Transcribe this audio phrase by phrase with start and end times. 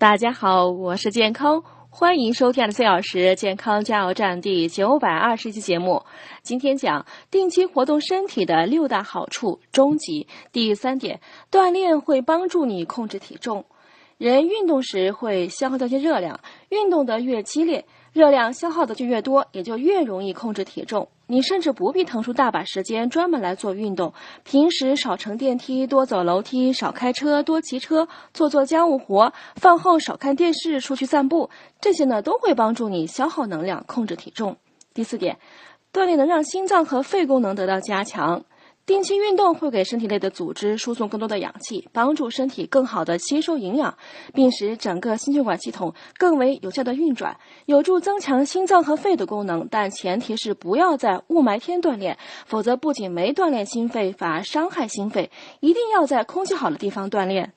[0.00, 6.02] 大家好，我是健康，欢迎收听的四小时健康加油站第九百二十期节目。
[6.40, 11.20] 今天讲定期活动身体的六大好处，终极第三点，
[11.50, 13.66] 锻炼会帮助你控制体重。
[14.16, 16.40] 人运动时会消耗掉些热量，
[16.70, 21.06] 运动的越激烈，热量消耗的就越多，也就越容易控制体重。
[21.30, 24.12] 你甚至不必腾出大把时间专门来做运动，
[24.42, 31.48] 平时少乘电梯，多走楼梯，少开车，多骑车，做做家务活，饭后少看电视，出去散步，
[31.80, 34.56] 这些呢都会帮助你消耗能量，控制体重。
[34.92, 35.38] 第四点，
[35.92, 38.42] 锻炼能让心脏和肺功能得到加强。
[38.90, 43.96] 定期运动会给身体内的组织输送更多的氧气，帮助身体更好的吸收营养，
[44.34, 49.64] 并使整个心血管系统更为有效的运转，有助增强心脏和肺的功能。
[49.70, 55.30] 但前提是不要在雾霾天锻炼，否则不仅没锻炼心肺，反而伤害心肺。
[55.60, 57.52] 一定要在空气好的地方锻炼。